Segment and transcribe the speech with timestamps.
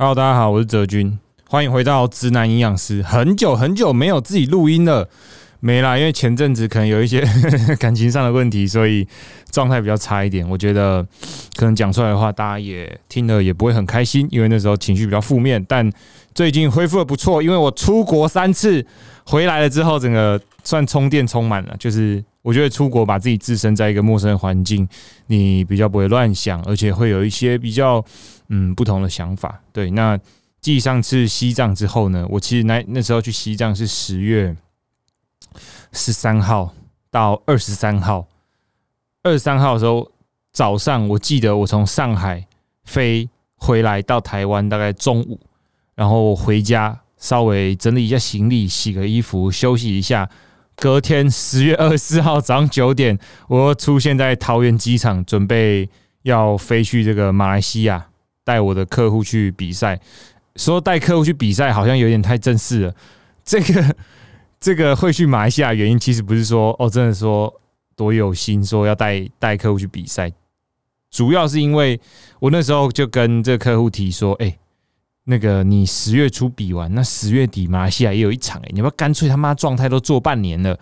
[0.00, 3.02] Hello，大家好，我是泽君，欢迎回到直男营养师。
[3.02, 5.08] 很久很久没有自己录音了，
[5.58, 7.20] 没啦，因为前阵子可能有一些
[7.80, 9.04] 感情上的问题，所以
[9.50, 10.48] 状态比较差一点。
[10.48, 11.04] 我觉得
[11.56, 15.60] 可能讲出来的话，大家也听了也不会很开心，因为那时候情绪比较负面。
[15.68, 15.92] 但
[16.32, 18.86] 最近恢复的不错，因为我出国三次
[19.24, 21.74] 回来了之后，整个算充电充满了。
[21.76, 24.88] 就是我觉得出国把自己置身在一个陌生的环境，
[25.26, 28.04] 你比较不会乱想，而且会有一些比较。
[28.48, 29.60] 嗯，不同的想法。
[29.72, 30.18] 对，那
[30.60, 32.26] 继上次西藏之后呢？
[32.30, 34.56] 我其实那那时候去西藏是十月
[35.92, 36.74] 十三号
[37.10, 38.26] 到二十三号。
[39.22, 40.10] 二十三号的时候
[40.52, 42.46] 早上，我记得我从上海
[42.84, 45.38] 飞回来到台湾，大概中午，
[45.94, 50.28] 然后回家稍微整理一下行李，洗个衣服，休息一下。
[50.76, 55.90] 隔天十月二十四号早上九点，我出现在桃园机场，准备
[56.22, 58.06] 要飞去这个马来西亚。
[58.48, 60.00] 带我的客户去比赛，
[60.56, 62.94] 说带客户去比赛好像有点太正式了。
[63.44, 63.96] 这个
[64.58, 67.52] 这个会去马来西亚原因，其实不是说哦，真的说
[67.94, 70.32] 多有心说要带带客户去比赛，
[71.10, 72.00] 主要是因为
[72.40, 74.56] 我那时候就跟这个客户提说，哎，
[75.24, 80.78] 那个你十月初比完，那十月底马来西亚也有一场，哎，你要不要干脆他妈状态都做半年了，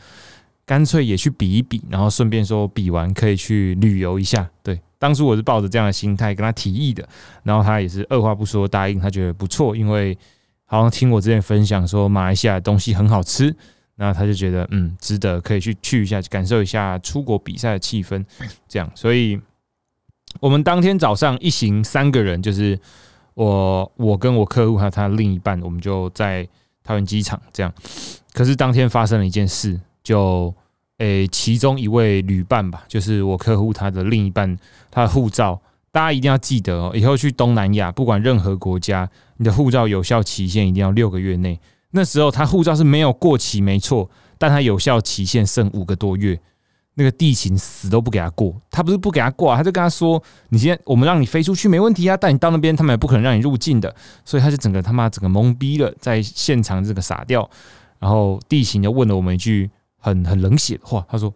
[0.65, 4.81] 干脆也去比一比，然后顺便说比完可以去旅游一下，对。
[4.99, 7.07] 当初我是抱着这样的心态跟他提议的，
[7.43, 10.17] 然后他也是二话不说答应，他觉得不错，因为
[10.65, 13.55] 好像听我之前分享说马来西亚的东西很好吃，
[13.95, 18.25] 然后他就觉得嗯值得可以去去一下，感受一下出国比赛的气氛，
[18.67, 19.39] 这样，所以
[20.41, 22.79] 我们当天早上一行三个人，就是
[23.35, 26.49] 我我跟我客户还有他另一半，我们就在
[26.83, 27.73] 桃园机场这样，
[28.33, 30.55] 可是当天发生了一件事，就。
[30.99, 34.57] 诶，其中一位旅伴吧，就是我客户他的另一半，
[34.91, 35.61] 他的护照，
[35.93, 36.93] 大家一定要记得哦。
[36.95, 41.61] 以后去东南亚，不管任何国家，你的护照有效期限一定要六个月内。
[41.91, 44.09] 那时候他护照是没有过期，没错，
[44.39, 46.41] 但他有效期限剩五个多月。
[46.95, 57.47] 那个地勤死都不给他过，他不是不给他过啊，他就跟他说：“你今天我们让你飞出去没问题啊，但你到那边他们也不可能让你入境的。”所以他就整个他妈整个懵逼了，在现场这个傻掉。
[57.99, 59.71] 然后地勤就问了我们一句。
[60.07, 61.35] 很很冷血的话，他说：“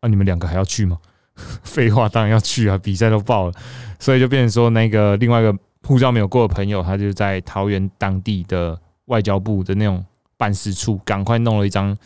[0.00, 0.98] 啊，你们两个还要去吗？”
[1.64, 2.78] 废话，当然要去啊！
[2.78, 3.52] 比赛都爆了，
[3.98, 10.04] 所以就变成说，那个另外一个护照没有过的朋友，他就在桃园当地的外交部的那种
[10.36, 11.96] 办事处，赶快弄了一张，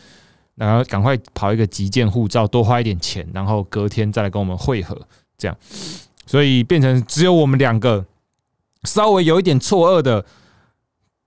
[0.55, 4.99] 然后赶快跑一个急件护照，多花一点钱，然后隔天再来跟我们会合，
[5.37, 5.57] 这样，
[6.25, 8.05] 所以变成只有我们两个
[8.83, 10.25] 稍微有一点错愕的。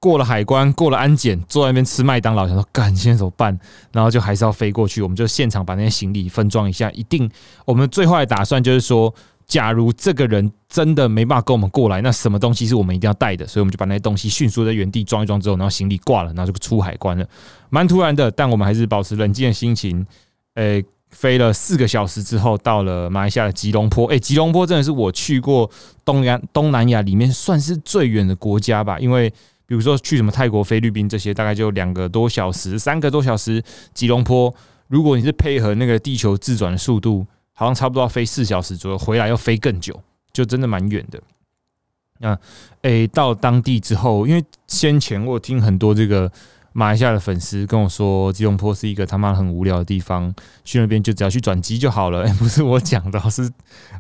[0.05, 3.59] 过了海关，过了安检，坐在那边吃麦当劳，想说干现在怎么办？
[3.91, 5.01] 然后就还是要飞过去。
[5.01, 6.91] 我们就现场把那些行李分装一下。
[6.91, 7.27] 一定，
[7.65, 9.15] 我们最坏的打算就是说，
[9.47, 13.47] 假如这个人真的没办法跟我们过来，那什么东西是我们一定要带的？
[13.47, 17.27] 所以我们就把那些东西迅速在原地装一装之后，然后行李挂了，然后就出海关了。
[17.71, 20.07] 蛮突然的，但我们还是保持冷静的心情。
[20.57, 24.07] 诶，飞了四个小时之后，到了马来西亚的吉隆坡。
[24.09, 25.71] 诶，吉隆坡真的是我去过
[26.05, 29.33] 东亚东南亚里面算是最远的国家吧，因为。
[29.67, 33.63] 比如说去什么泰国、菲律宾这些，大概就两个多小时、三个多小时。
[33.93, 34.55] 吉隆坡，
[34.89, 39.99] 如果你是配合那个地球自转的速度，好像差不多要飞四小时左右，回来要飞更久，
[40.33, 41.21] 就真的蛮远的。
[42.19, 42.39] 那
[42.83, 46.31] 诶，到当地之后，因为先前我听很多这个
[46.73, 50.33] 马来西亚的粉丝跟我说，吉隆坡是一个他妈很无聊的地方，
[50.65, 52.27] 去那边就只要去转机就好了。
[52.35, 53.51] 不是我讲的，是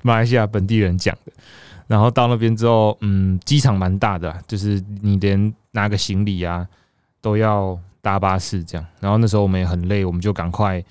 [0.02, 1.32] 马来西亚本地人讲的。
[1.86, 6.66] 然后到那边之后，嗯，机场蛮大的，就是你连拿个行李啊
[7.20, 8.86] 都要搭巴士这样。
[9.00, 10.82] 然后那时候我们也很累，我们就赶快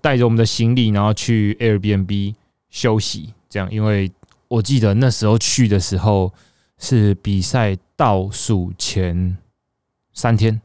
[0.00, 2.34] 带着我们的行李，然后去 Airbnb
[2.68, 3.70] 休息这样。
[3.70, 4.10] 因为
[4.48, 6.32] 我记得那时候去的时候
[6.78, 9.36] 是比赛倒数前
[10.12, 10.60] 三天，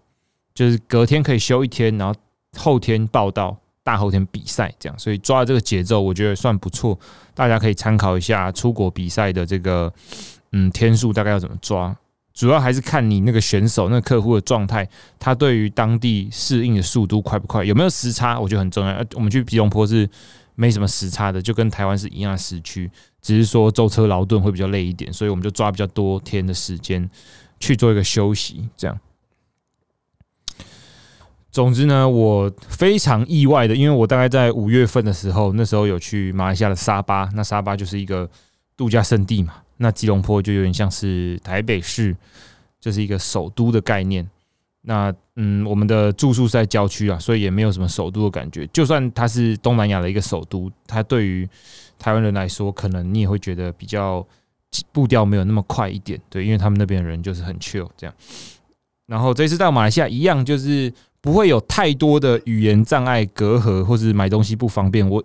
[0.53, 2.19] 就是隔天可以休一天，然后
[2.57, 3.57] 后天报道。
[3.85, 6.99] 大后天比赛这样，所以抓这个节奏，我觉得算不错。
[7.35, 9.93] 大家可以参考一下出国比赛的这个
[10.53, 11.95] 嗯天数大概要怎么抓，
[12.33, 14.89] 主要还是看你那个选手、那个客户的状态，
[15.19, 19.05] 他对于当地适应的速度快不快，有没有时差，我觉得很重要。
[19.13, 20.09] 我们去吉隆坡是
[20.55, 22.89] 没什么时差的，就跟台湾是一样的时区，
[23.21, 27.07] 只是说舟车劳顿会比较累一点，所以我们就抓比较多天的时间
[27.59, 28.99] 去做一个休息，这样。
[31.55, 38.29] 总之呢，我非常意外的，因为我大概在五月份的时候，那时候有去马来西亚的沙巴，那沙巴就是一个
[38.75, 42.13] 度假胜地嘛，那吉隆坡就有点像是台北市，
[42.81, 44.29] 就是一个首都的概念。
[44.81, 48.67] 那嗯，我们的住宿是在郊区啊，所以也没有什么首都的感觉。
[48.73, 51.47] 就算它是东南亚的一个首都，它对于
[51.97, 54.27] 台湾人来说，可能你也会觉得比较
[54.91, 58.13] 步调没有那么快一点，对，因为他们那边的人就是很 chill 这样。
[59.07, 60.91] 然后这次到马来西亚一样，就是
[61.25, 65.09] 不会有太多的语言障碍、隔阂，或是买东西不方便。
[65.09, 65.23] 我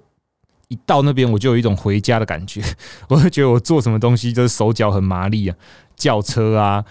[0.68, 2.62] 一到那边，我就有一种回家的感觉，
[3.06, 5.54] 我会觉得我做什么东西就是手脚很麻利啊，
[5.94, 6.82] 叫车啊，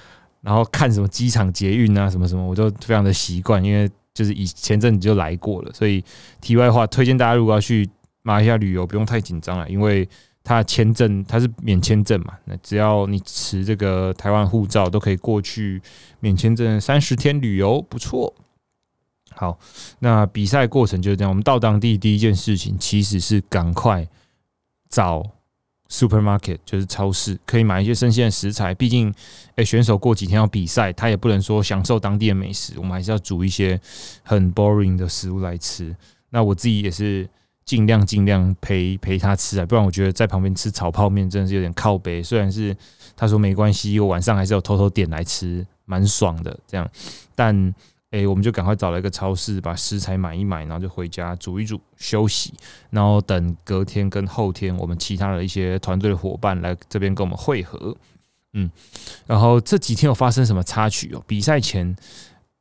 [0.42, 5.72] 然后看什么机场捷运啊，什么什么，我都非常的习惯，因为就是以前阵子就来过了。
[5.74, 6.06] 所以
[6.40, 7.90] 题外话，推荐大家如果要去
[8.22, 10.08] 马来西亚旅游，不用太紧张了，因为。
[10.42, 12.34] 它签证它是免签证嘛？
[12.46, 15.80] 那只要你持这个台湾护照，都可以过去
[16.22, 18.34] 免签证三十天旅游，不错。
[19.40, 19.58] 好，
[20.00, 21.32] 那比赛过程就是这样。
[21.32, 24.06] 我们到当地第一件事情其实是赶快
[24.90, 25.24] 找
[25.90, 28.74] supermarket，就是超市，可以买一些生鲜的食材。
[28.76, 29.14] 毕竟，
[29.56, 33.80] 诶，选手过几天要比赛，他也不能说享受当地的美食，我们还是要煮一些
[34.24, 35.96] 很 boring 的食物来吃。
[36.32, 37.30] 那我自己也是。
[37.66, 42.24] 尽量尽量陪陪他吃啊，不然我觉得在旁边吃炒泡面真的是有点靠背。
[42.24, 42.76] 虽然是
[43.16, 46.90] 他说没关系，我晚上还是有偷偷点来吃，蛮爽的这样。
[47.36, 47.76] 但
[48.12, 52.54] 诶，我们就赶快找了一个超市，把食材买一买，然后就回家煮一煮，休息，
[52.90, 57.96] 然后等隔天跟后天我们其他的一些团队的伙伴来这边跟我们会合。
[58.54, 58.70] 嗯，
[59.28, 61.24] 然后这几天有发生什么插曲哦？
[61.28, 61.96] 比赛前。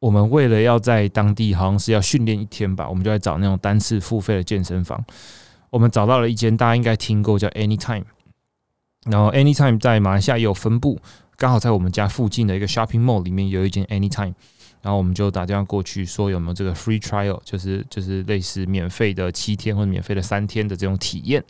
[0.00, 5.04] 我们为了要在当地好像是要训练一天吧，我们就在找那种单次付费的健身房。
[5.70, 8.04] 我们找到了一间，大家应该听过叫 Anytime。
[9.06, 11.00] 然后 Anytime 在马来西亚也有分部，
[11.36, 14.34] 刚好在我们家附近的一个 Shopping Mall 里面有一间 Anytime。
[14.82, 21.44] 然后我们就打电话过去说有没有这个 Free Trial，就是就是类似免费的七天或者免费的三天的这种体验。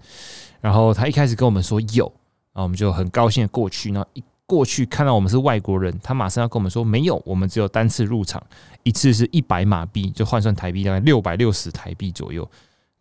[0.61, 2.07] 然后他一开始跟我们说有，
[2.53, 4.23] 然后我们就很高兴的过去，然后一。
[4.49, 8.43] 过去看到我们是外国人，他马上要跟我们说没有，我们只有单次入场，
[8.83, 12.51] 一次是一百马币，就换算台币大概六百六十台币左右。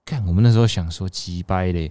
[0.04, 1.90] 看我们那时候想说鸡掰嘞，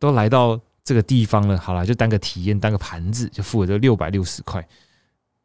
[0.00, 4.66] 都来到这个地方了，好了，就当个体验，当个盘子，就付了这六百六十块。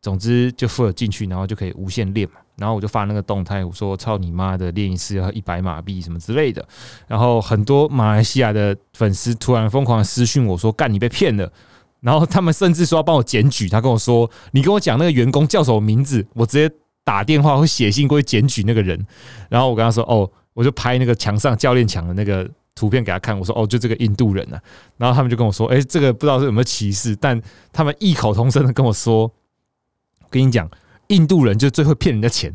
[0.06, 2.36] 总之就付了进去，然后就可以无限练嘛。
[2.58, 6.64] 然后我就发那个动态，我说操你妈的，练一次要一百马币什么之类的。
[7.08, 11.52] 然后很多马来西亚的粉丝突然疯狂的私讯我说干你被骗了。
[12.02, 16.72] 然后他们甚至说要帮我检举，他跟我说：“你跟我讲那个员工叫什么名字，我直接
[17.04, 19.04] 打电话或写信过去检举那个人。”
[19.50, 23.36] 然后我跟他说：“哦，我就拍那个墙上教练墙的那个图片给他看。
[23.36, 24.62] 我说：‘哦，就这个印度人啊。’
[24.98, 27.42] 然后他们就跟我说：‘哎，这个不知道是有没有歧视，但
[27.74, 29.32] 他们异口同声的跟我说
[30.30, 30.70] ：‘跟你讲，
[31.08, 32.54] 印度人就最会骗人家钱，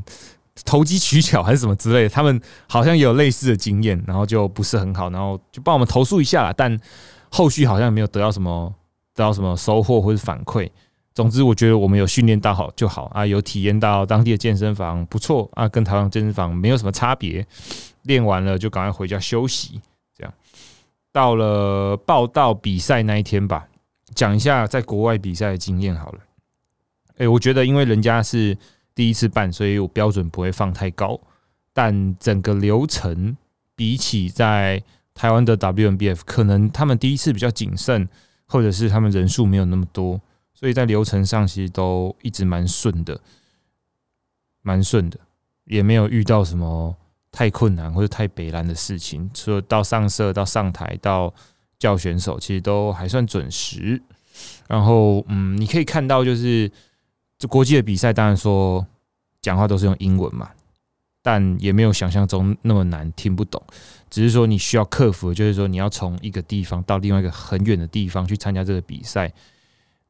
[0.64, 6.54] 投机取巧还是什么之类的。’他们好像也有类似的经验，然后就不是很好，然后就帮我们投诉一下啦。
[6.56, 6.78] 但
[7.30, 8.74] 后续好像没有得到什么。”
[9.12, 10.70] 得到什么收获或者反馈？
[11.12, 17.44] 总之，我觉得我们有训练到好就好啊，有体验到当地的健身房不错啊，跟台湾健身房没有什么差别。
[18.02, 19.80] 练完了就赶快回家休息。
[20.16, 20.32] 这样
[21.12, 23.66] 到了报道比赛那一天吧，
[24.14, 26.20] 讲一下在国外比赛的经验好了。
[27.20, 28.56] 哎，我觉得因为人家是
[28.94, 31.20] 第一次办，所以我标准不会放太高，
[31.72, 33.36] 但整个流程
[33.76, 34.82] 比起在
[35.14, 38.08] 台湾的 WNBF，可能他们第一次比较谨慎。
[38.52, 40.20] 或者是他们人数没有那么多，
[40.52, 43.20] 所以在流程上其实都一直蛮顺的，
[44.62, 45.20] 蛮顺的，
[45.66, 46.96] 也没有遇到什么
[47.30, 49.30] 太困难或者太北蓝的事情。
[49.34, 51.32] 说到上色、到上台、到
[51.78, 54.02] 叫选手，其实都还算准时。
[54.66, 56.68] 然后，嗯，你可以看到，就是
[57.40, 58.86] 这国际的比赛，当然说
[59.40, 60.48] 讲话都是用英文嘛。
[61.22, 63.62] 但也没有想象中那么难听不懂，
[64.08, 69.30] 只是说你需要克服，就是说你要从一个地方到另外一个很远的地方去参加这个比赛，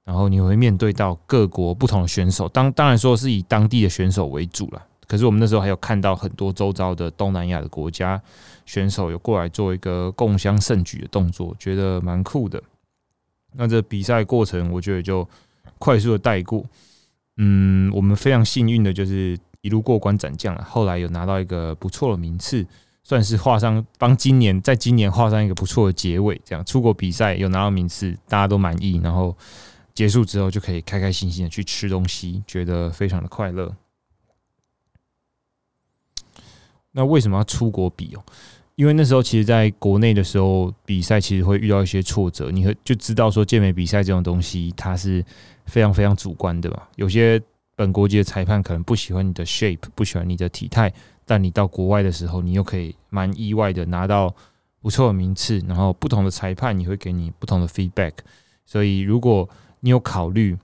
[0.04, 4.86] 然后你会面对到各国不同的选手，当当然说是以当地的选手为主了。
[5.08, 8.22] 可是我们那时候还有看到很多周遭的东南亚的国家
[8.64, 12.62] 选手有过来做一个共襄盛举的动作，觉得蛮酷的。
[13.54, 15.28] 那这比赛过程，我觉得就
[15.78, 16.64] 快速的带过。
[17.42, 19.38] 嗯，我们非常幸运的就是。
[19.62, 22.66] 一路过关斩将了，后来有拿到一个不错的名次，
[23.02, 26.40] 算是画上帮今年在今年画上一个不错的结尾。
[26.46, 29.36] 这样出国比赛有拿到名次，大家都满意，然后
[29.92, 33.70] 结束之后就可以开开心心的去吃东西，觉得非常的快乐。
[36.92, 38.24] 那为什么要出国比哦？
[38.76, 45.22] 因为那时候其实在国内的时候比赛，其实会遇到一些挫折，你会就知道说健美比赛这种东西，它是
[45.70, 47.40] 非常非常主观的嘛，有些。
[47.76, 50.92] 本国籍的裁判可能不喜欢你的 shape，不喜欢你的体态，
[51.24, 54.34] 但你到国外的时候，你又可以蛮意外的拿到
[54.82, 55.58] 不错的名次。
[55.60, 58.12] 然后不同的裁判也会给你不同的 feedback。
[58.66, 59.48] 所以如果
[59.80, 60.54] 你有考虑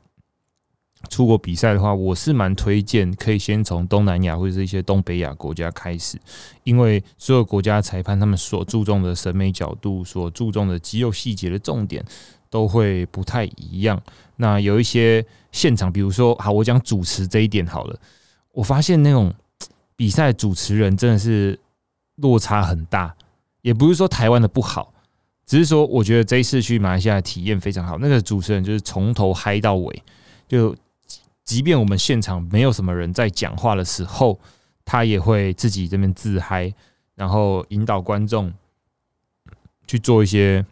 [1.09, 6.19] 出国比赛的话，我是蛮推荐可以先从东南亚或者是一些东北亚国家开始，
[6.65, 12.05] 因为所有国家裁判他们所注重的审美角度、所注重的肌肉细节的重点
[12.51, 14.01] 都会不太一样。
[14.37, 17.99] 那有一些现场，比如说，好，我讲主持这一点好了，
[18.53, 19.33] 我发现那种
[19.97, 21.59] 比赛主持人真的是
[22.17, 23.15] 落差很大，
[23.63, 24.93] 也不是说台湾的不好，
[25.47, 27.97] 只是说我觉得这一次去马来西亚体验非常好。
[27.99, 30.03] 那个主持人就是从头嗨到尾，
[30.47, 30.77] 就
[31.45, 34.39] 即便我们现场没有什么人在讲话的时候，
[34.85, 36.73] 他也会自己这边自嗨，
[37.15, 38.53] 然后引导观众
[39.87, 40.65] 去做一些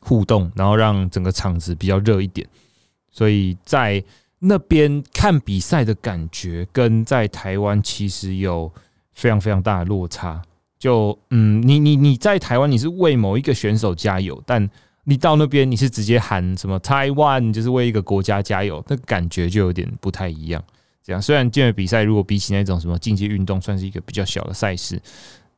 [0.00, 2.46] 互动，然后让整个场子比较热一点。
[3.10, 4.02] 所以在
[4.38, 8.72] 那边看比赛的感觉，跟在台湾其实有
[9.14, 10.40] 非常非常大的落差。
[10.78, 14.66] 就嗯，你你你在台湾你是为某一个选手加油，但
[15.04, 20.62] 你到那边你是直接喊什么台湾，就是为一个国家加油，那感觉就有点不太一样。
[21.02, 25.00] 这样虽然健美比赛如果比起那种什么竞技运动算是一个比较小的赛事，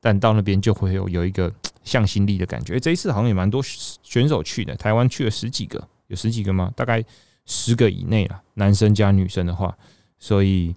[0.00, 1.52] 但到那边就会有有一个
[1.84, 2.78] 向心力的感觉。
[2.80, 6.72] 这一次好像也蛮多选手去的，台湾去了十几个，有十几个吗？
[6.76, 7.04] 大概。
[7.44, 9.76] 十个以内了，男生加女生的话，
[10.16, 10.72] 所以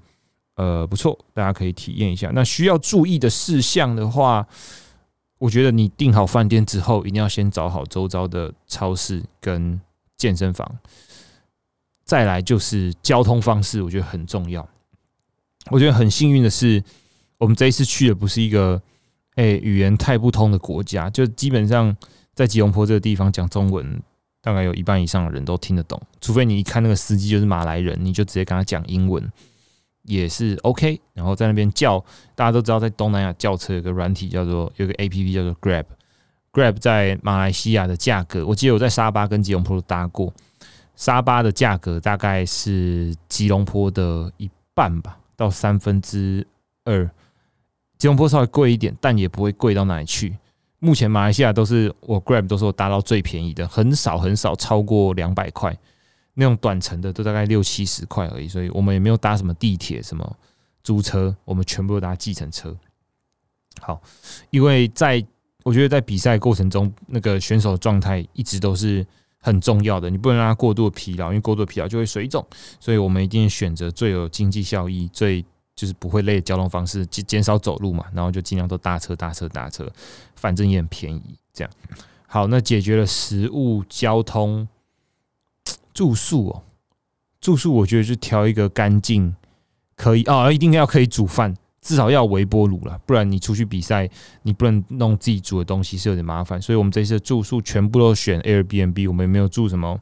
[0.56, 2.32] 呃不错，大家可以体验一下。
[2.34, 4.46] 那需要注意的事项的话，
[5.38, 9.80] 我觉得你订好饭店之后，一定要先找好周遭的超市跟
[10.18, 10.68] 健身房。
[12.04, 14.68] 再来就是交通方式，我觉得很重要。
[15.70, 16.84] 我觉得很幸运的是，
[17.38, 18.82] 我们这一次去的不是一个
[19.36, 21.96] 诶语言太不通的国家，就基本上
[22.34, 24.01] 在吉隆坡这个地方讲中文。
[24.42, 29.32] 大概有一半以上的人都听得懂，除非你一看那个司机就是马来人，你就直接跟他讲英文
[30.04, 31.01] 也是 OK。
[31.13, 32.00] 然后在那边叫，
[32.36, 40.32] 大家都知道，在东南亚叫车有个软体叫做有个 APP 叫做 Grab，Grab 在马来西亚的价格，我记得我在沙巴跟吉隆坡都搭过，
[40.96, 46.46] 沙巴的价格大概是吉隆坡的一半吧，到三分之
[46.84, 47.10] 二，
[47.98, 50.38] 吉隆坡稍微贵一点，但也不会贵到哪里去。
[50.80, 55.75] 目前马来西亚都是我 Grab 都是我搭到最便宜的，很少很少超过两百块，
[56.34, 60.38] 那种短程的都大概六七十块而已，所以我们也没有搭什么地铁什么
[60.84, 62.75] 租车，我们全部都搭计程车。
[63.80, 64.00] 好，
[64.52, 65.25] 因为在
[65.64, 69.04] 我觉得在比赛过程中，那个选手的状态一直都是
[69.40, 72.46] 很重要的，你不能让他过度疲劳，因为过度疲劳就会水肿，
[72.80, 75.44] 所以我们一定选择最有经济效益最。
[75.75, 79.91] 就是不会累的交通方式，减减少走路嘛，然后就尽量都搭车搭车搭车，
[80.36, 81.38] 反正也很便宜。
[81.53, 81.72] 这样
[82.27, 84.67] 好，那解决了食物、交通、
[85.94, 86.63] 住宿哦。
[87.39, 89.36] 住宿我觉得就挑一个干净，
[89.96, 94.10] 可以哦，一定要可以煮饭，至少要微波炉了，不然你出去比赛，
[94.41, 96.62] 你不能弄自己煮的东西是有点麻烦。
[96.62, 100.00] 所以我们这次住宿全部都选 Airbnb，我们也没有住什么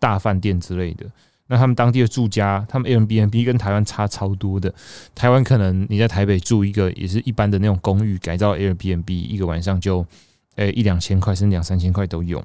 [0.00, 1.06] 大饭店之类的。
[1.50, 4.72] 那他们当地的住家，他们 Airbnb 跟台湾差超多的。
[5.14, 10.06] 台湾可能你在台北住一个也是一般的那种公寓，改造 Airbnb 一个晚上就
[10.56, 12.44] 诶一两千块，甚至两三千块都有。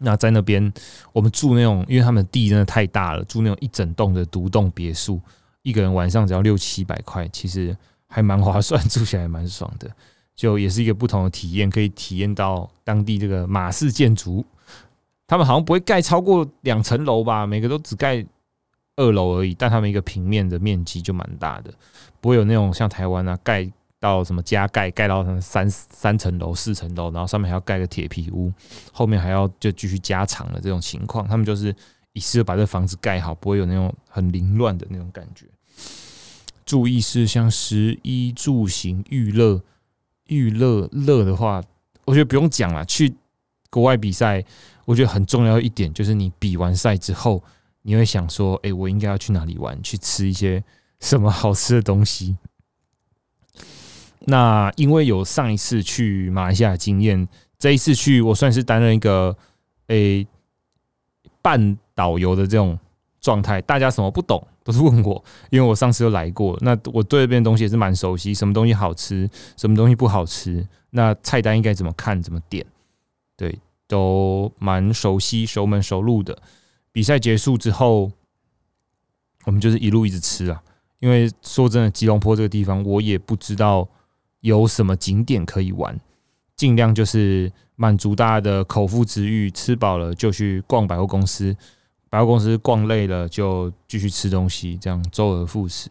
[0.00, 0.72] 那在那边
[1.12, 5.20] 我们住那种，因为他们地真的太大了，住那种一整栋的独栋别墅，
[5.62, 7.76] 一个人晚上只要六七百块，其实
[8.08, 9.88] 还蛮划算，住起来蛮爽的。
[10.34, 14.44] 就也是一个不同的体验，可以体验到当地这个马式建筑。
[15.28, 18.24] 他们好像不会盖超过两层楼吧，每个都只盖
[18.96, 19.52] 二楼而已。
[19.52, 21.70] 但他们一个平面的面积就蛮大的，
[22.18, 23.70] 不会有那种像台湾啊盖
[24.00, 28.50] 到什么加盖盖到什么三三层楼、四层楼，然后上面还要盖个铁皮屋，
[28.90, 31.28] 后面还要就继续加长的这种情况。
[31.28, 31.76] 他们就是
[32.14, 35.44] 一次把这房子盖好，不会有那种很凌乱的那种感觉。
[36.64, 39.60] 注意事项：食衣住行、娱乐、
[40.28, 41.62] 娱乐乐的话，
[42.06, 42.82] 我觉得不用讲了。
[42.86, 43.14] 去
[43.68, 44.42] 国外比赛。
[44.88, 47.44] 我觉得很重要一点就是，你比完赛之后，
[47.82, 49.78] 你会想说：“哎，我应该要去哪里玩？
[49.82, 50.64] 去吃一些
[50.98, 52.38] 什么好吃的东西？”
[54.24, 57.28] 那因为有上一次去马来西亚经验，
[57.58, 59.36] 这一次去我算是担任一个
[59.88, 60.26] 诶
[61.42, 62.78] 半导游的这种
[63.20, 63.60] 状态。
[63.60, 69.28] 大家什么不懂都是问我，因为我上次又来过，那我对这边东西也是蛮熟悉，什么东西好吃，
[69.58, 72.64] 什么东西不好吃，那菜单应该怎么看，怎么点？
[73.36, 73.58] 对。
[73.88, 76.38] 都蛮熟悉、熟门熟路的。
[76.92, 78.12] 比赛结束之后，
[79.46, 80.62] 我们就是一路一直吃啊。
[81.00, 83.88] 因为说真的，吉隆坡这个地方，我也不知道
[84.40, 85.98] 有什么景点可以玩。
[86.56, 91.56] 尽量就是满足大家的口腹之欲，吃饱了就去逛百货公司，
[92.10, 95.88] 百货公司逛累了就继续吃东西，这样周而复始。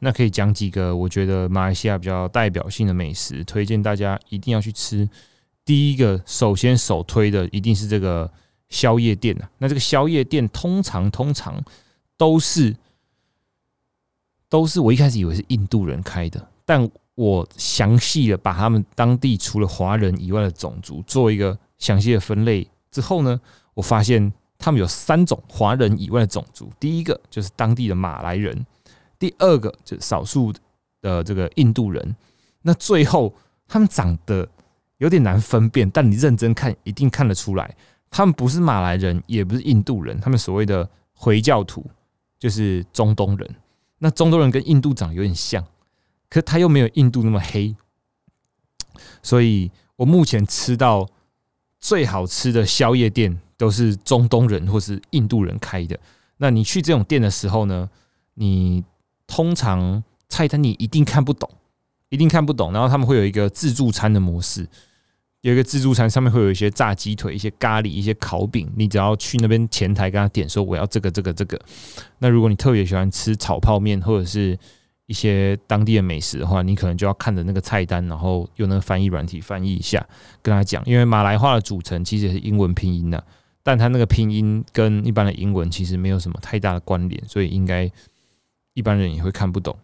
[0.00, 5.08] 那可以讲几个我觉得马来西亚比较代表性的美食，推荐大家一定要去吃。
[5.70, 8.28] 第一个首先首推的一定是这个
[8.70, 11.62] 宵夜店啊，那这个宵夜店通常通常
[12.16, 12.76] 都是
[14.48, 23.40] 都是我一开始以为是印度人开的，但我详细的把他们当地除了华人以外的种族做一个详细的分类之后呢，
[23.74, 28.66] 我发现他们有三种华人以外的种族，第一个就是当地的马来人，
[29.20, 30.52] 第二个就是少数
[31.00, 32.16] 的这个印度人，
[32.62, 33.32] 那最后
[33.68, 34.48] 他们长得
[35.00, 37.74] 有点难分辨，但你认真看一定看得出来，
[38.10, 41.84] 他们不是马来人，也不是印度人，他们所谓的回教徒
[42.38, 43.54] 就是中东人。
[43.98, 45.64] 那中东人跟印度长有点像，
[46.28, 47.74] 可他又没有印度那么黑，
[49.22, 51.08] 所以我目前吃到
[51.78, 55.98] 最好吃的宵夜店都是中东人或是印度人开的。
[56.36, 57.88] 那你去这种店的时候呢，
[58.34, 58.84] 你
[59.26, 61.50] 通常菜单你一定看不懂，
[62.10, 62.72] 一定看不懂。
[62.72, 64.66] 然后他们会有一个自助餐的模式，
[65.42, 68.70] 有一个自助餐上面会有一些炸鸡腿、一些咖喱、一些烤饼。
[68.76, 71.58] 你只要去那边前台跟他点说我要这个、这个、这个。
[72.18, 74.58] 那如果你特别喜欢吃炒泡面或者是
[75.06, 80.06] 一些当地的美食的话，你可能就要看着那个菜单，然后用那个翻译软体翻译一下，
[80.42, 80.82] 跟他讲。
[80.84, 83.24] 因为马来话的组成其实也是英文拼音的，
[83.62, 87.90] 但它那个拼音跟一般的英文其实没有什么太大的关联，所以应该
[88.74, 89.74] 一般人也会看不懂。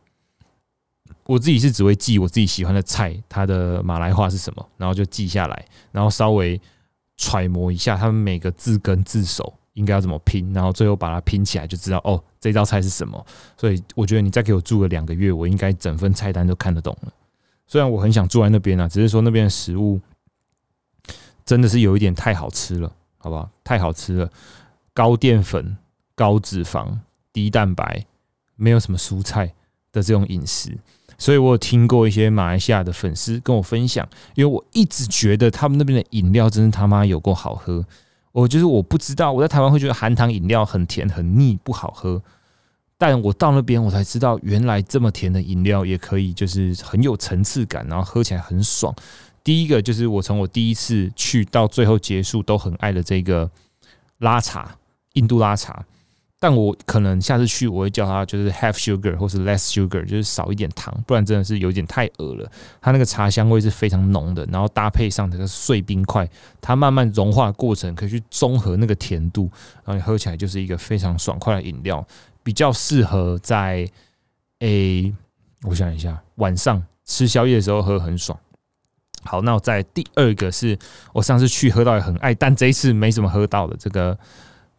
[1.26, 6.60] 我自己是只会记我自己喜欢的菜，它的马来话是什么，然后就记下来，然后稍微
[7.16, 9.52] 揣摩一下他们每个字根字首。
[9.76, 13.26] 应该要怎么拼，然后最后把它拼起来，就知道哦，这道菜是什么。
[13.58, 17.12] 所以我觉得你再给我住个两个月，我应该整份菜单都看得懂了。
[17.66, 20.00] 虽然我很想住在那边啊，只是说那边的食物
[21.44, 23.50] 真的是有一点太好吃了，好不好？
[23.62, 24.30] 太好吃了，
[24.94, 25.76] 高淀粉、
[26.14, 26.96] 高脂肪、
[27.30, 28.06] 低蛋白，
[28.54, 29.52] 没有什么蔬菜
[29.92, 30.74] 的这种饮食。
[31.18, 37.84] 所以我有听过一些马来西亚的粉丝跟我分享，因为我一直觉得他们那边的饮料真是他妈有够好喝。
[38.32, 42.22] 我就是我不知道，我在台湾会觉得含糖饮料很甜很腻不好喝，
[42.98, 48.94] 但我到那边我才知道，原来这么甜的饮料也可以，就是很有层次感，然后喝起来很爽。
[49.42, 53.50] 第一个就是我从我第一次去到最后结束都很爱的这个
[54.18, 54.76] 拉茶，
[55.14, 55.82] 印度拉茶。
[56.38, 62.46] 但我可能下次去，我会叫他就是 half sugar 或是 less sugar，就是少一点糖，不然真的是有点太饿了。
[62.78, 66.28] 它那个茶香味是非常浓的，然后搭配上这个碎冰块，
[66.60, 69.50] 它慢慢融化的过程可以去中和那个甜度，
[69.82, 72.06] 然后你喝起来就是一个非常爽快的饮料，
[72.42, 73.88] 比较适合在
[74.58, 75.10] 诶，
[75.62, 78.38] 我想一下，晚上吃宵夜的时候喝很爽。
[79.24, 80.78] 好，那我在第二个是
[81.14, 84.16] 我上次去喝到也很爱，但这一次没怎么喝到的这个。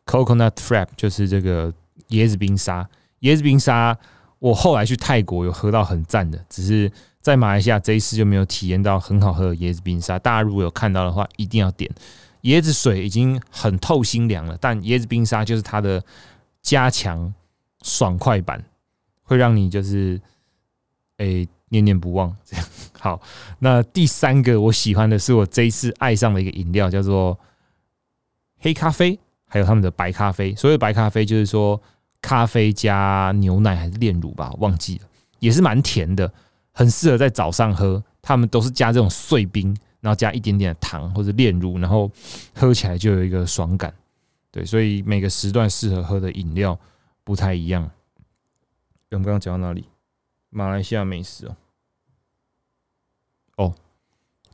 [0.07, 1.71] Coconut Frap 就是这个
[2.09, 2.87] 椰子冰沙，
[3.21, 3.95] 椰子冰沙
[4.39, 6.91] 我后来去泰国有喝到很赞的，只是
[7.21, 10.17] 在马来西亚这一次就没有体验到很好喝的椰子冰沙。
[10.17, 11.91] 大家如果有看到的话，一定要点。
[12.43, 16.01] 椰子水已经很透心凉了，但椰子冰沙就是它的
[16.61, 17.33] 加强
[17.81, 18.63] 爽快版，
[19.23, 20.21] 会让你就是
[21.17, 22.33] 诶念念不忘。
[22.45, 22.65] 这样
[22.99, 23.21] 好，
[23.59, 27.37] 那第三个我喜欢的是我这一次爱上的一个饮料，叫做
[28.59, 29.19] 黑咖啡。
[29.47, 31.81] 还有他们的白咖啡，所谓白咖啡就是说
[32.21, 35.07] 咖啡加牛奶还是炼乳吧，忘记了，
[35.39, 36.31] 也是蛮甜的，
[36.71, 38.03] 很适合在早上喝。
[38.21, 42.11] 他们都是加这种碎冰，然后加一点点的糖或者炼乳，然后
[42.53, 43.93] 喝起来就有一个爽感。
[44.51, 46.77] 对，所以每个时段适合喝的饮料
[47.23, 47.89] 不太一样。
[49.11, 49.85] 我们刚刚讲到哪里？
[50.49, 51.55] 马来西亚美食哦。
[53.55, 53.75] 哦。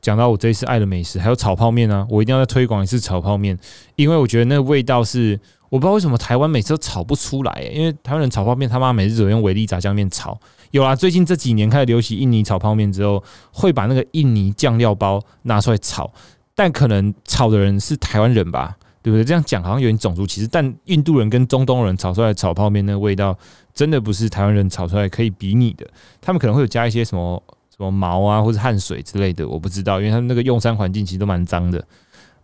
[0.04, 3.58] 讲到我这一次爱的美食，还有炒泡面啊，我一定要再推广一次炒泡面，
[3.96, 5.40] 因为我觉得那个味道是
[5.70, 10.38] 我不知道为什么台湾每次都炒不出来，因为台湾人炒泡面他妈每次只用维力炸酱面炒，
[10.72, 16.12] 有啊，最近这几年开始流行印尼炒泡面之后，会把那个印尼酱料包拿出来炒，
[16.54, 19.24] 但可能炒的人是台湾人吧，对不对？
[19.24, 23.34] 这样讲好像有点种族歧视，但印度人跟中东人炒出来炒泡面那个味道，
[23.72, 25.88] 真的不是台湾人炒出来可以比拟的，
[26.20, 27.42] 他们可能会有加一些什么。
[27.76, 31.84] 什么毛啊，或者汗水之类的，我不知道，因为他们那个用餐环境其实都蛮脏的，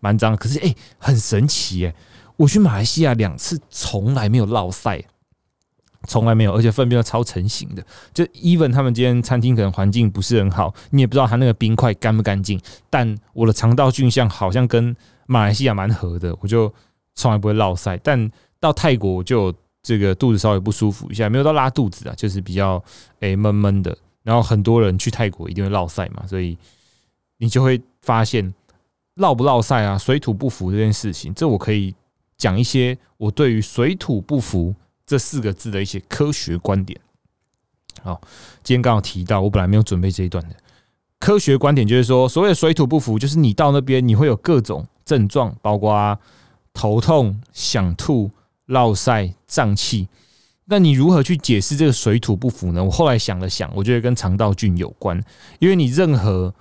[0.00, 0.36] 蛮脏。
[0.36, 1.94] 可是哎，很神奇哎，
[2.36, 5.00] 我去马来西亚两次，从来没有落晒，
[6.08, 7.84] 从来没有，而且粪便都超成型的。
[8.12, 16.74] 就 even 他们今天餐厅可能环境不是很好，你也不知道他那个冰块干不干净，但我的肠道菌相好像跟马来西亚蛮合的，我就
[17.14, 17.96] 从来不会落晒。
[17.98, 22.82] 但到泰国我就这个肚子稍微不舒服一下，没有到拉肚子啊，就是比较
[23.20, 23.96] 诶闷闷的。
[24.30, 26.56] 然后很多人去泰国一定会落赛嘛，所以
[27.38, 28.54] 你就会发现
[29.14, 31.92] 落不落赛啊，水土不服这件事情，这我可以
[32.36, 34.72] 讲一些我对于水土不服
[35.04, 37.00] 这四个字的一些科学观点。
[38.04, 38.20] 好，
[38.62, 40.54] 今天刚好提到，我本来没有准备这一段的
[41.18, 46.16] 科学观点，就是说，所谓水土不服，就是你到那边你会有各种症状，包括
[46.72, 48.30] 头痛、想吐、
[48.66, 50.08] 落晒、胀气。
[50.70, 52.82] 那你如何去解释这个水土不服呢？
[52.82, 55.20] 我后来想了想，我觉得跟肠道菌有关，
[55.58, 56.54] 因为你任何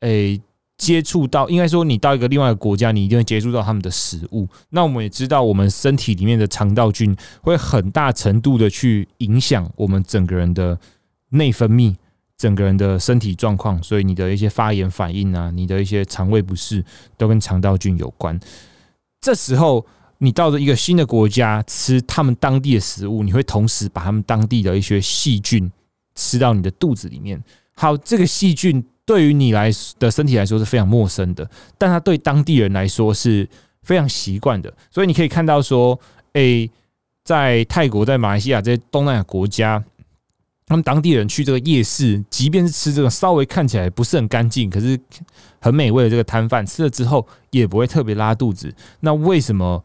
[0.00, 0.38] 诶
[0.76, 4.46] 接触到，应该说你到一个另外一个国家，你一定会接触到他们的食物。
[4.68, 10.78] 那我们也知道，我们身体里面的肠道菌会很大程度的去影响我们整个人的
[11.30, 11.96] 内分泌，
[12.36, 13.82] 整个人的身体状况。
[13.82, 16.84] 所以你的一些发炎反应啊，你的一些肠胃不适，
[17.16, 18.38] 都跟肠道菌有关。
[19.20, 19.84] 这时候，
[20.18, 25.70] 你到了一个新的国家，吃他们当地的食物，你会同时把他们当地的一些细菌
[26.14, 27.42] 吃到你的肚子里面。
[27.74, 28.84] 好，这个细菌。
[29.08, 33.48] 对于你来的身体来说是非常陌生的，但它对当地人来说是
[33.80, 34.70] 非常习惯的。
[34.90, 35.98] 所以你可以看到说，
[36.34, 36.70] 诶，
[37.24, 39.82] 在泰国、在马来西亚这些东南亚国家，
[40.66, 45.00] 他们当地人去这个夜市，即便是吃这个稍微看起来不是很干净，可是
[45.58, 48.70] 很美味的这个摊贩，吃了之后也不会特别拉肚子。
[49.00, 49.82] 那为什么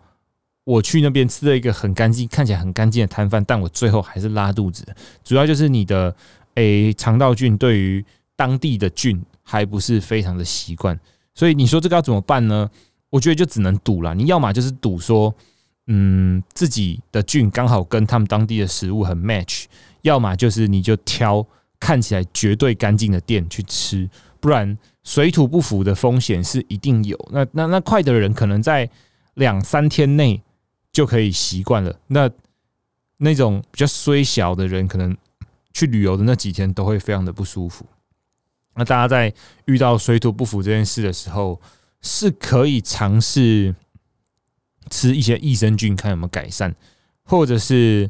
[0.66, 4.86] 我去那边吃了一个很干净、看起来很干净的摊贩，但我最后还是拉肚子？
[5.24, 6.16] 主要就是你的
[6.56, 8.04] 诶肠道菌对于
[8.36, 10.98] 当地的菌还不是非常的习惯，
[11.36, 12.70] 所以你说这个要怎么办呢？
[13.10, 14.16] 我觉得就只能赌了。
[14.16, 15.34] 你要么就是赌说，
[15.88, 19.66] 嗯，自己的菌刚好跟他们当地的食物很 match；
[20.02, 21.46] 要么就是你就挑
[21.80, 27.16] 看起来绝对干净的店去吃，不然水土不服的风险是一定有。
[27.32, 28.90] 那那那快的人可能在
[29.36, 30.42] 两三天内
[30.94, 32.30] 就可以习惯了，那
[33.18, 35.18] 那种比较衰小的人，可能
[35.74, 37.86] 去旅游的那几天都会非常的不舒服。
[38.76, 39.34] 那大家在
[39.66, 41.60] 遇到水土不服这件事的时候，
[42.02, 43.76] 是可以尝试
[44.90, 46.74] 吃一些益生菌，看有没有改善，
[47.24, 48.10] 或者是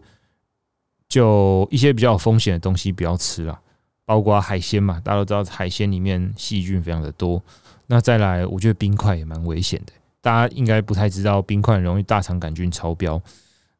[1.07, 3.59] 就一些比较有风险的东西不要吃了，
[4.03, 7.41] 包括海鲜嘛，大家都知道海鲜里面细菌非常的多。
[7.87, 13.21] 那再来，我觉得冰块也蛮危险的，大家应该不太知道，冰块容易大肠杆菌超标。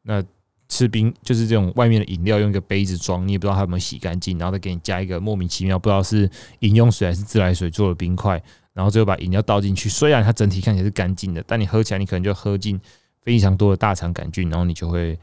[0.01, 0.21] 那
[0.67, 6.29] 吃冰就是这种外面的饮料，用一个杯子装，你也不知道它有没有洗干净，然后再给你加一个莫名其妙不知道是
[6.59, 9.87] 饮用水还是自来水做的冰块，然后最后把饮料倒进去。
[9.87, 12.77] 虽然它整体看起来是干净的，但你喝起来你可能就喝进
[13.21, 15.17] 非常多的大肠杆菌，然后你就会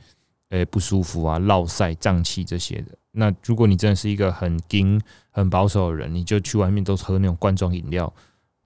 [0.48, 2.96] 诶不舒服啊、落晒、胀气这些的。
[3.12, 4.98] 那如果你真的是一个很精、
[5.30, 8.10] 很保守的人，你就去外面都喝那种罐装饮料，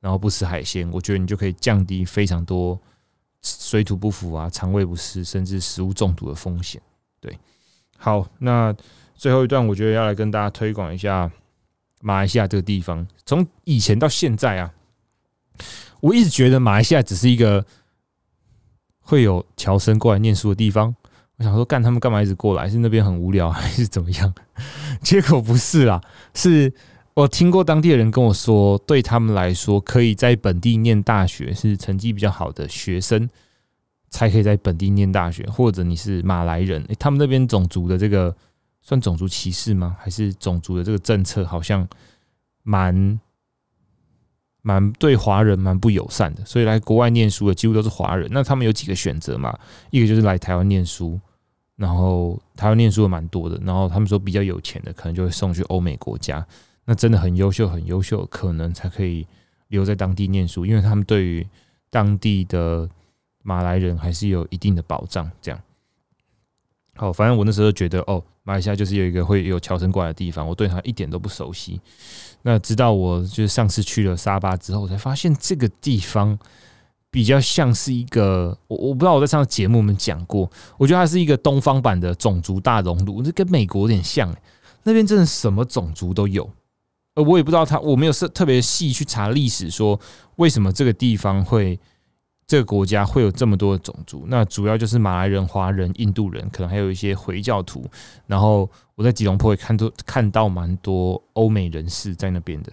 [0.05, 2.79] 然后不吃海鲜，我觉得你就可以降低非常多。
[3.41, 6.79] 水土不服啊，肠胃不适，甚至食物中毒的风险。
[7.21, 7.39] 对，
[7.97, 8.75] 好，那
[9.15, 11.31] 最后一段，我觉得要来跟大家推广一下
[12.03, 13.07] 马来西亚这个地方。
[13.25, 14.75] 从以前到现在啊，
[16.03, 17.65] 我一直觉得马来西亚只是一个
[19.01, 20.95] 会有侨生过来念书的地方。
[21.37, 22.69] 我想说，干他们干嘛一直过来？
[22.69, 24.35] 是那边很无聊，还是怎么样？
[25.03, 25.99] 结果不是啦，
[26.35, 26.75] 是。
[27.15, 33.31] 我听过当地的人跟我说，对他们来说，可以在本地念大学是成绩比较好的学生
[34.11, 38.35] 才可以在本地念大学，或者你是马来人，他们那边种族的这个
[38.83, 39.97] 算种族歧视吗？
[40.01, 41.87] 还是种族的这个政策好像
[42.65, 43.21] 蛮
[44.63, 48.29] 蛮对华人蛮不友善的，所以来国外念书的几乎都是华人。
[48.33, 49.57] 那他们有几个选择嘛？
[49.91, 51.21] 一个就是来台湾念书，
[51.77, 56.45] 然后台湾念书的蛮多的，然后他们说比较有钱的可能就会送去欧美国家。
[56.87, 59.27] 那真的很优秀，很优秀，可能才可以
[59.69, 61.47] 留在当地念书，因为他们对于
[61.91, 62.89] 当地的
[63.43, 65.31] 马来人还是有一定的保障。
[65.41, 65.61] 这样，
[66.97, 71.81] 好，反正我那时候觉得，哦，马来西亚就是有一个会有侨生过来的地方，我对他一点都不熟悉。
[72.43, 76.39] 那直到我就是上次去了沙巴之后，才发现这个地方
[77.11, 84.31] 比较像是一个，我我不知道我在上节目我们讲过，我觉得它是一个东方版的种族大熔炉，这跟美国有点像，
[84.83, 86.51] 那边真的什么种族都有。
[87.15, 89.99] 呃，我也不知道他，我没有是特别细去查历史，说
[90.37, 91.79] 为什么这个地方会
[92.47, 94.25] 这个国家会有这么多的种族。
[94.27, 97.89] 那主要就是马来人、华人、印度人，可能还有一些回教徒。
[98.27, 102.73] 然后我在吉隆坡也看到看到蛮多欧美人士在那边的，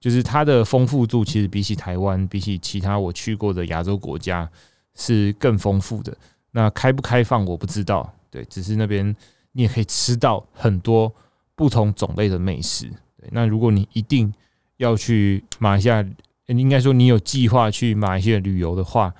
[0.00, 4.50] 就是它的丰富度其实比起台湾，比起其他我去过的亚洲国家
[4.94, 6.16] 是更丰富的。
[6.52, 9.14] 那开不开放我不知道，对，只是那边
[9.52, 11.12] 你也可以吃到很多
[11.54, 12.90] 不同种类的美食。
[13.30, 14.32] 那如果你一定
[14.78, 16.04] 要去马来西亚，
[16.46, 19.14] 应该说你有计划去马来西亚旅游的话，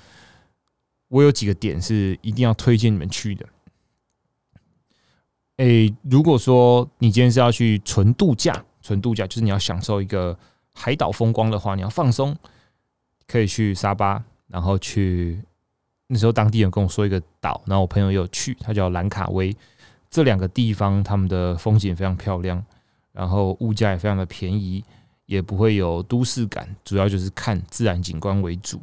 [1.08, 3.46] 我有几个点是一定要推荐你们去的。
[5.58, 10.36] 诶，如果说你今天是要去纯度假，纯度假就是你要享受一个
[10.74, 12.36] 海岛风光的话，你要放松，
[13.28, 15.40] 可以去沙巴，然后去
[16.08, 19.54] 那时候当地人跟我说一个岛，然后我朋友有去，它叫兰卡威，
[20.10, 22.64] 这两个地方他们的风景非常漂亮。
[23.12, 24.82] 然后物价也非常的便宜，
[25.26, 28.80] 也不会有都市感，主要就是看自然景观为主，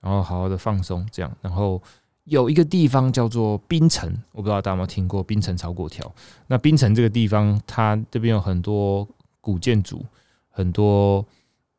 [0.00, 1.36] 然后好好的放松这样。
[1.40, 1.82] 然后
[2.24, 6.14] 有一个地方叫做槟城，我不知道大家有没有听过槟城炒粿条。
[6.46, 9.06] 那槟城这个地方，它这边有很多
[9.40, 10.04] 古建筑，
[10.48, 11.26] 很多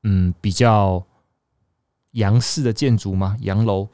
[0.03, 1.01] 嗯比较
[2.11, 3.37] 洋式的建筑吗？
[3.39, 3.87] 洋楼，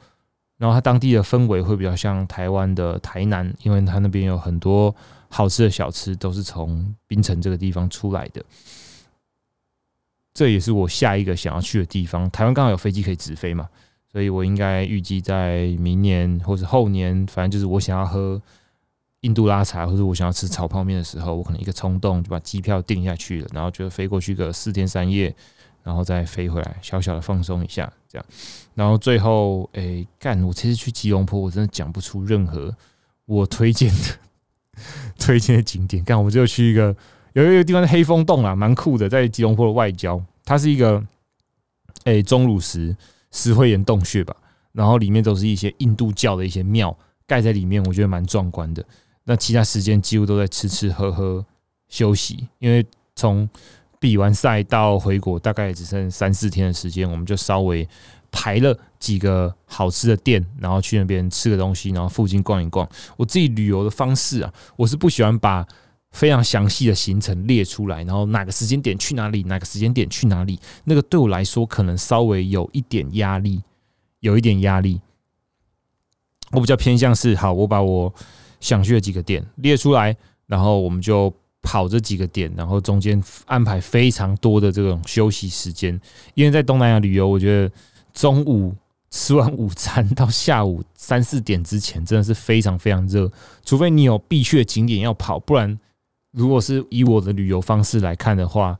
[0.60, 4.94] 然后它当地的氛围会比较像台湾的台南，因为它那边有很多
[5.30, 8.44] 好吃的小吃，都是从槟城这个地方出来的。
[10.34, 12.30] 这也是我下一个想要去的地方。
[12.30, 13.66] 台湾刚好有飞机可以直飞嘛，
[14.12, 18.38] 所以我应该预计在明年或者后年，反正就是我想要喝
[19.22, 25.34] 印度拉茶，或者我想要吃炒泡面的时候，我可能一个冲动就把机票订下去了，然后就飞过去个四天三夜，
[25.82, 28.26] 然后再飞回来，小小的放松一下，这样。
[28.74, 30.42] 然后最后，哎，干！
[30.42, 32.74] 我这次去吉隆坡，我真的讲不出任何
[33.26, 34.18] 我推荐的
[35.18, 36.02] 推荐的景点。
[36.04, 36.94] 干，我们就去一个。
[37.32, 41.00] 有一个地方是黑风洞啊，蛮酷的，在吉隆坡的外郊，它是一个
[42.02, 42.96] 诶钟乳石
[43.30, 44.34] 石灰岩洞穴吧，
[44.72, 46.96] 然后里面都是一些印度教的一些庙
[47.28, 48.84] 盖在里面，我觉得蛮壮观的。
[49.22, 51.46] 那其他时间几乎都在吃吃喝喝
[51.88, 53.48] 休息，因为从
[54.00, 57.88] 比完赛到回国大概只剩三四天的时间，我们就稍微
[58.32, 62.88] 排了几个好吃的店，然后去那边吃个东西，然后附近逛一逛。
[63.16, 65.64] 我自己旅游的方式啊，我是不喜欢把。
[66.12, 73.62] 非常详细的行程列出来，然后哪个时间点去哪里，哪个时间点去哪里，那个对我来说可能稍微有一点压力，
[74.18, 75.00] 有一点压力。
[76.50, 78.12] 我比较偏向是，好，我把我
[78.58, 80.16] 想去的几个点列出来，
[80.48, 85.98] 然后我们就跑这几个点，然后中间安排非常多的这种休息时间。
[86.34, 87.74] 因为在东南亚旅游，我觉得
[88.12, 88.74] 中午
[89.10, 93.30] 吃完午餐到下午三四点之前，真的是非常非常热，
[93.64, 95.78] 除非你有必去的景点要跑，不然。
[96.32, 98.78] 如果是以我的旅游方式来看的话，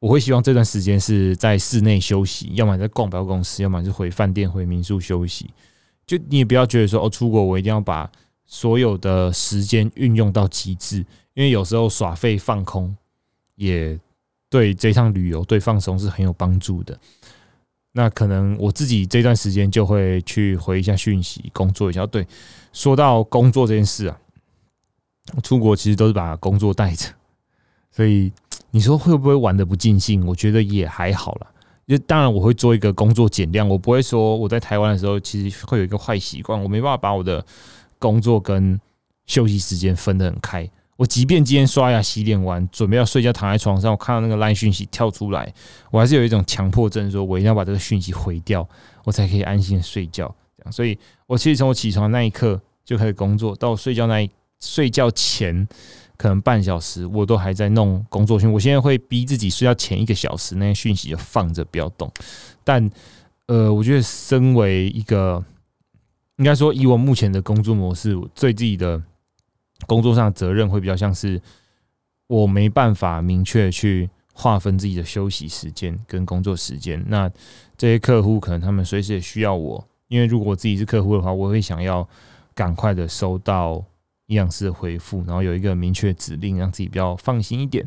[0.00, 5.48] 我会希望这段时间是在室内休息，要么在逛百货公司，要么是回饭店、回民宿休息。
[6.04, 8.10] 就你也不要觉得说哦，出国我一定要把
[8.52, 10.98] 所有的时间运用到极致，
[11.32, 12.94] 因为有时候耍废放空
[13.54, 13.98] 也
[14.50, 16.94] 对这趟旅游、对放松是很有帮助的。
[17.92, 22.06] 那可能我自己这段时间就会去回一下讯息，工作一下。
[22.06, 22.26] 对，
[22.74, 24.18] 说到工作这件事啊。
[25.42, 27.08] 出国其实都是把工作带着，
[27.90, 28.30] 所以
[28.70, 30.26] 你说会不会玩的不尽兴？
[30.26, 31.46] 我觉得也还好啦。
[31.88, 37.42] 就当然我会做一个工作减量，我不会说我在台湾的时候其实会有一个坏习惯，我没办法把我的
[38.02, 38.80] 工作跟
[39.26, 40.68] 休息时间分得很开。
[40.96, 45.54] 我即便今天刷牙洗脸完，准备要睡觉，躺在床上，我看到那个烂讯息跳出来，
[45.92, 48.68] 我还是有一种强迫症，说我一定要把这个讯息毁掉，
[49.04, 50.34] 我才可以安心睡觉。
[50.58, 54.28] 这样，所以我其实从我起床那一刻就开始工作，到我睡觉那一。
[54.64, 55.66] 睡觉前
[56.16, 58.52] 可能半小时，我都还在弄工作讯。
[58.52, 62.08] 我现在会逼自己睡觉前一个小时，那些讯息就放着不要动。
[62.62, 62.88] 但
[63.46, 65.44] 呃，我觉得身为一个，
[66.42, 69.00] 应该说以我目前的工作模式，对自己的
[69.86, 71.40] 工作上的责任会比较像是
[72.26, 77.00] 我没办法明确去划分自己的休息时间跟工作时间。
[77.06, 77.30] 那
[77.76, 82.08] 这些客户可能他们随时也需要我，因为如果我自己是客户的话，我会想要
[82.54, 83.84] 赶快的收到。
[84.26, 87.86] 营养师的回复，然后有一个明确指令，让自己比较放心一点。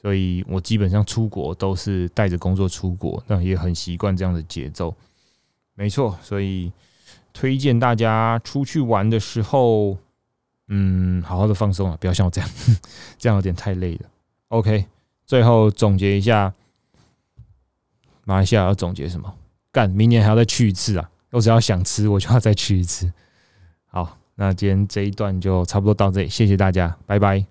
[0.00, 4.94] 所以我基本上出国都是带着工作出国，那也很习惯这样的节奏。
[5.74, 6.70] 没错，所以
[7.32, 9.96] 推荐大家出去玩的时候，
[10.68, 12.50] 嗯，好好的放松啊，不要像我这样，
[13.18, 14.08] 这样有点太累了。
[14.48, 14.86] OK，
[15.26, 16.52] 最后总结一下，
[18.24, 19.34] 马来西亚要总结什么？
[19.70, 21.10] 干，明年还要再去一次啊！
[21.30, 23.12] 我只要想吃，我就要再去一次。
[23.86, 24.18] 好。
[24.34, 27.44] 那今天这一段就差不多到这里，谢谢大家，拜拜。